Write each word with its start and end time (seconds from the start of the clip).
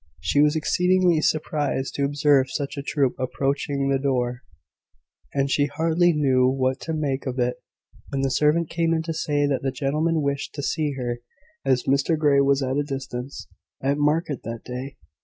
She 0.19 0.41
was 0.41 0.55
exceedingly 0.55 1.21
surprised 1.21 1.93
to 1.93 2.05
observe 2.05 2.49
such 2.49 2.75
a 2.75 2.81
troop 2.81 3.13
approaching 3.19 3.87
the 3.89 3.99
door: 3.99 4.41
and 5.31 5.47
she 5.47 5.67
hardly 5.67 6.11
knew 6.11 6.47
what 6.49 6.79
to 6.79 6.93
make 6.95 7.27
of 7.27 7.37
it 7.37 7.57
when 8.09 8.21
the 8.23 8.31
servant 8.31 8.67
came 8.71 8.95
in 8.95 9.03
to 9.03 9.13
say 9.13 9.45
that 9.45 9.61
the 9.61 9.69
gentlemen 9.71 10.23
wished 10.23 10.55
to 10.55 10.63
see 10.63 10.93
her, 10.93 11.19
as 11.63 11.83
Mr 11.83 12.17
Grey 12.17 12.41
was 12.41 12.63
at 12.63 12.77
a 12.77 12.83
distance 12.83 13.47
at 13.79 13.99
market 13.99 14.41
that 14.41 14.63
day. 14.65 14.97